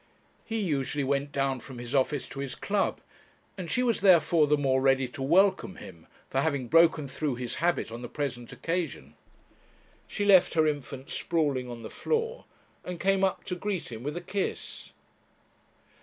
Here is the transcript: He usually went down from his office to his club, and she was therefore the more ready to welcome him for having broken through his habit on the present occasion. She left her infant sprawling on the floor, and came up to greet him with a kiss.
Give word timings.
He 0.43 0.59
usually 0.59 1.03
went 1.03 1.31
down 1.31 1.59
from 1.59 1.77
his 1.77 1.93
office 1.93 2.27
to 2.29 2.39
his 2.39 2.55
club, 2.55 3.01
and 3.55 3.69
she 3.69 3.83
was 3.83 4.01
therefore 4.01 4.47
the 4.47 4.57
more 4.57 4.81
ready 4.81 5.07
to 5.09 5.21
welcome 5.21 5.75
him 5.75 6.07
for 6.27 6.41
having 6.41 6.67
broken 6.69 7.07
through 7.07 7.35
his 7.35 7.53
habit 7.61 7.91
on 7.91 8.01
the 8.01 8.09
present 8.09 8.51
occasion. 8.51 9.13
She 10.07 10.25
left 10.25 10.55
her 10.55 10.65
infant 10.65 11.11
sprawling 11.11 11.69
on 11.69 11.83
the 11.83 11.91
floor, 11.91 12.45
and 12.83 12.99
came 12.99 13.23
up 13.23 13.43
to 13.43 13.55
greet 13.55 13.91
him 13.91 14.01
with 14.01 14.17
a 14.17 14.21
kiss. 14.21 14.91